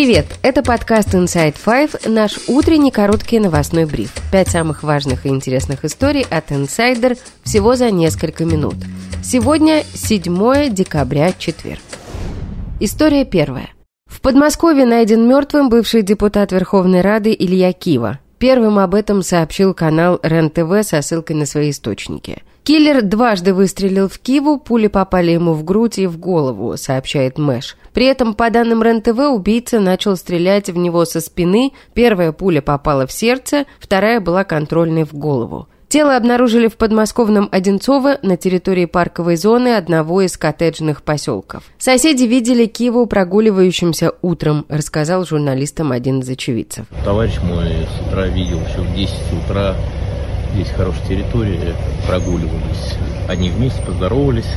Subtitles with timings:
[0.00, 0.38] Привет!
[0.40, 4.14] Это подкаст Inside Five, наш утренний короткий новостной бриф.
[4.32, 8.76] Пять самых важных и интересных историй от Insider всего за несколько минут.
[9.22, 11.82] Сегодня 7 декабря, четверг.
[12.80, 13.68] История первая.
[14.06, 18.20] В Подмосковье найден мертвым бывший депутат Верховной Рады Илья Кива.
[18.40, 22.42] Первым об этом сообщил канал РЕН-ТВ со ссылкой на свои источники.
[22.64, 27.76] Киллер дважды выстрелил в Киву, пули попали ему в грудь и в голову, сообщает Мэш.
[27.92, 33.06] При этом, по данным РЕН-ТВ, убийца начал стрелять в него со спины, первая пуля попала
[33.06, 35.68] в сердце, вторая была контрольной в голову.
[35.90, 41.64] Тело обнаружили в подмосковном Одинцово на территории парковой зоны одного из коттеджных поселков.
[41.78, 46.86] Соседи видели Киву прогуливающимся утром, рассказал журналистам один из очевидцев.
[47.04, 49.74] Товарищ мой с утра видел еще в 10 утра
[50.54, 51.74] Здесь хорошая территория,
[52.06, 52.96] прогуливались.
[53.28, 54.48] Они вместе поздоровались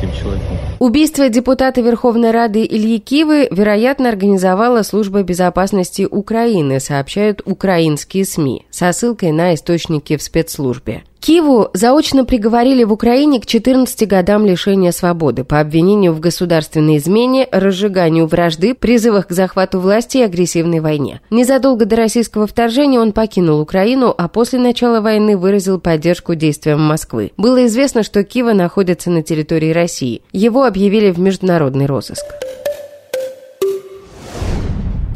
[0.00, 0.56] тем человеком.
[0.78, 8.92] Убийство депутата Верховной Рады Ильи Кивы, вероятно, организовала Служба безопасности Украины, сообщают украинские СМИ, со
[8.92, 11.04] ссылкой на источники в спецслужбе.
[11.26, 17.48] Киву заочно приговорили в Украине к 14 годам лишения свободы по обвинению в государственной измене,
[17.50, 21.20] разжиганию вражды, призывах к захвату власти и агрессивной войне.
[21.30, 27.32] Незадолго до российского вторжения он покинул Украину, а после начала войны выразил поддержку действиям Москвы.
[27.36, 30.22] Было известно, что Кива находится на территории России.
[30.30, 32.24] Его объявили в международный розыск.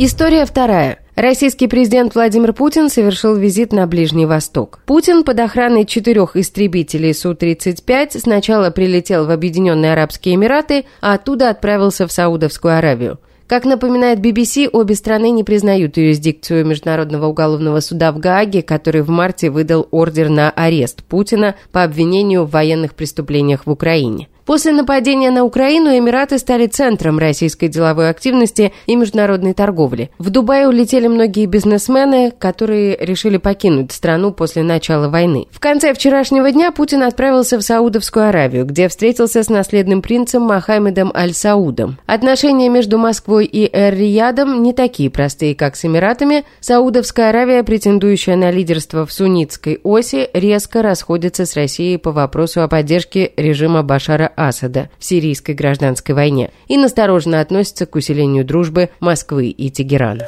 [0.03, 0.99] История вторая.
[1.15, 4.81] Российский президент Владимир Путин совершил визит на Ближний Восток.
[4.87, 12.07] Путин под охраной четырех истребителей Су-35 сначала прилетел в Объединенные Арабские Эмираты, а оттуда отправился
[12.07, 13.19] в Саудовскую Аравию.
[13.47, 19.11] Как напоминает BBC, обе страны не признают юрисдикцию Международного уголовного суда в Гааге, который в
[19.11, 24.30] марте выдал ордер на арест Путина по обвинению в военных преступлениях в Украине.
[24.47, 30.11] После нападения на Украину Эмираты стали центром российской деловой активности и международной торговли.
[30.19, 35.47] В Дубае улетели многие бизнесмены, которые решили покинуть страну после начала войны.
[35.51, 41.13] В конце вчерашнего дня Путин отправился в Саудовскую Аравию, где встретился с наследным принцем Мохаммедом
[41.15, 41.99] Аль-Саудом.
[42.07, 46.45] Отношения между Москвой и Эр-Риядом не такие простые, как с Эмиратами.
[46.61, 52.69] Саудовская Аравия, претендующая на лидерство в суннитской оси, резко расходится с Россией по вопросу о
[52.69, 59.49] поддержке режима Башара Асада в сирийской гражданской войне и настороженно относится к усилению дружбы Москвы
[59.49, 60.27] и Тегерана.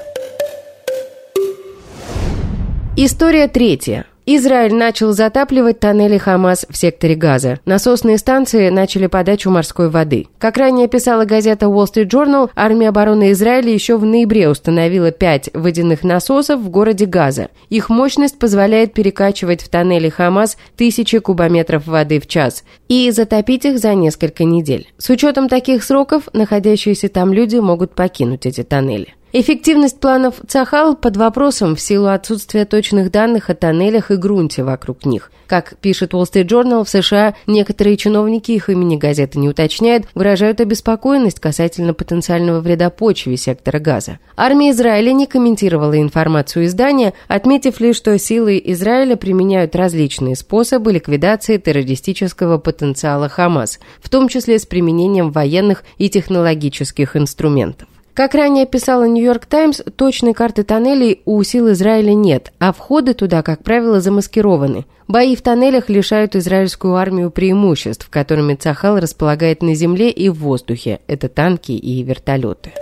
[2.97, 4.07] История третья.
[4.25, 7.59] Израиль начал затапливать тоннели Хамас в секторе Газа.
[7.65, 10.29] Насосные станции начали подачу морской воды.
[10.39, 15.51] Как ранее писала газета Wall Street Journal, армия обороны Израиля еще в ноябре установила пять
[15.55, 17.49] водяных насосов в городе Газа.
[17.69, 23.81] Их мощность позволяет перекачивать в тоннели Хамас тысячи кубометров воды в час и затопить их
[23.81, 24.89] за несколько недель.
[24.99, 29.15] С учетом таких сроков, находящиеся там люди могут покинуть эти тоннели.
[29.35, 35.07] Эффективность планов Цахал под вопросом в силу отсутствия точных данных о тоннелях и грунте вокруг
[35.07, 35.33] них.
[35.47, 40.61] Как пишет Wall Street Journal, в США некоторые чиновники, их имени газеты не уточняют, выражают
[40.61, 44.19] обеспокоенность касательно потенциального вреда почве сектора газа.
[44.37, 51.57] Армия Израиля не комментировала информацию издания, отметив лишь, что силы Израиля применяют различные способы ликвидации
[51.57, 57.89] террористического потенциала Хамас, в том числе с применением военных и технологических инструментов.
[58.15, 63.43] Как ранее писала «Нью-Йорк Таймс», точной карты тоннелей у сил Израиля нет, а входы туда,
[63.43, 64.85] как правило, замаскированы.
[65.09, 71.01] Бои в тоннелях лишают израильскую армию преимуществ, которыми Цахал располагает на земле и в воздухе.
[71.07, 72.73] Это танки и вертолеты.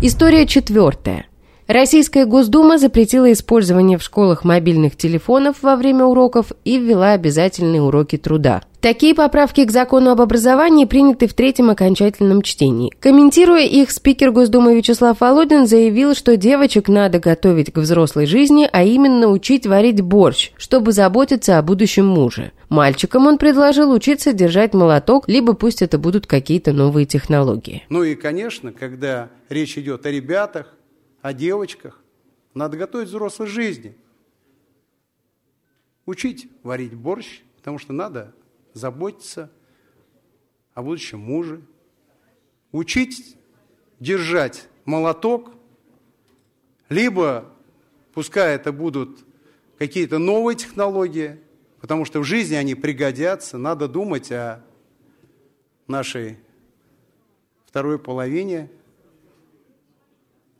[0.00, 1.26] История четвертая.
[1.66, 8.18] Российская Госдума запретила использование в школах мобильных телефонов во время уроков и ввела обязательные уроки
[8.18, 8.60] труда.
[8.82, 12.92] Такие поправки к закону об образовании приняты в третьем окончательном чтении.
[13.00, 18.84] Комментируя их, спикер Госдумы Вячеслав Володин заявил, что девочек надо готовить к взрослой жизни, а
[18.84, 22.52] именно учить варить борщ, чтобы заботиться о будущем муже.
[22.68, 27.84] Мальчикам он предложил учиться держать молоток, либо пусть это будут какие-то новые технологии.
[27.88, 30.74] Ну и, конечно, когда речь идет о ребятах,
[31.24, 32.02] о девочках.
[32.52, 33.96] Надо готовить взрослой жизни.
[36.04, 38.34] Учить варить борщ, потому что надо
[38.74, 39.50] заботиться
[40.74, 41.62] о будущем муже.
[42.72, 43.38] Учить
[44.00, 45.54] держать молоток,
[46.90, 47.50] либо,
[48.12, 49.24] пускай это будут
[49.78, 51.40] какие-то новые технологии,
[51.80, 54.62] потому что в жизни они пригодятся, надо думать о
[55.86, 56.38] нашей
[57.64, 58.70] второй половине–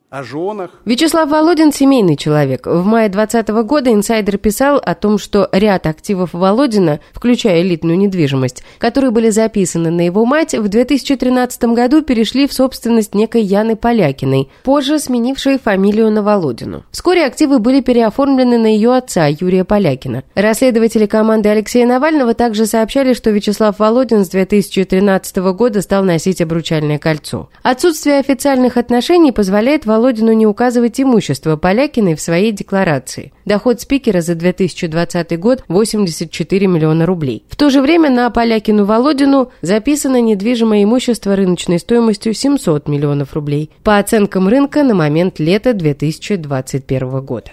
[0.09, 0.71] о женах.
[0.85, 2.67] Вячеслав Володин– семейный человек.
[2.67, 8.63] В мае 2020 года инсайдер писал о том, что ряд активов Володина, включая элитную недвижимость,
[8.77, 14.49] которые были записаны на его мать, в 2013 году перешли в собственность некой Яны Полякиной,
[14.63, 16.83] позже сменившей фамилию на Володину.
[16.91, 20.23] Вскоре активы были переоформлены на ее отца Юрия Полякина.
[20.35, 26.99] Расследователи команды Алексея Навального также сообщали, что Вячеслав Володин с 2013 года стал носить обручальное
[26.99, 27.49] кольцо.
[27.63, 33.31] Отсутствие официальных отношений позволяет Володину Володину не указывать имущество Полякиной в своей декларации.
[33.45, 37.45] Доход спикера за 2020 год– 84 миллиона рублей.
[37.47, 43.71] В то же время на Полякину Володину записано недвижимое имущество рыночной стоимостью 700 миллионов рублей.
[43.83, 47.51] По оценкам рынка на момент лета 2021 года.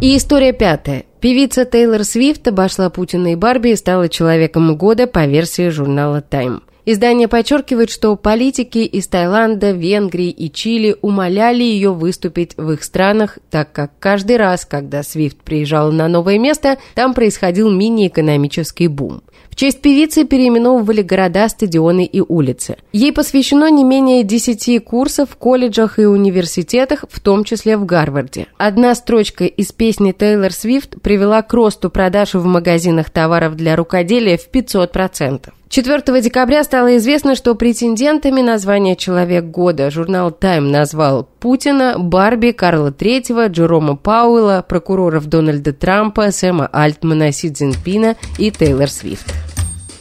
[0.00, 1.04] И история пятая.
[1.20, 6.60] Певица Тейлор Свифт обошла Путина и Барби и стала человеком года по версии журнала Time.
[6.90, 13.38] Издание подчеркивает, что политики из Таиланда, Венгрии и Чили умоляли ее выступить в их странах,
[13.50, 19.20] так как каждый раз, когда Свифт приезжал на новое место, там происходил мини-экономический бум.
[19.50, 22.78] В честь певицы переименовывали города, стадионы и улицы.
[22.94, 28.46] Ей посвящено не менее 10 курсов в колледжах и университетах, в том числе в Гарварде.
[28.56, 34.38] Одна строчка из песни Тейлор Свифт привела к росту продаж в магазинах товаров для рукоделия
[34.38, 35.50] в 500%.
[35.68, 42.52] 4 декабря стало известно, что претендентами на звание «Человек года» журнал «Тайм» назвал Путина, Барби,
[42.52, 49.26] Карла III, Джерома Пауэлла, прокуроров Дональда Трампа, Сэма Альтмана, Си Цзиньпина и Тейлор Свифт.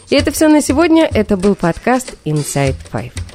[0.09, 1.03] И это все на сегодня.
[1.13, 3.26] Это был подкаст Inside Five.